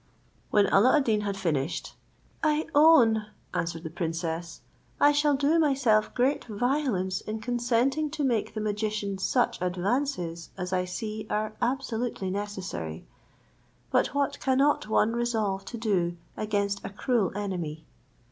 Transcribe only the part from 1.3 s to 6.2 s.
finished, "I own," answered the princess, "I shall do myself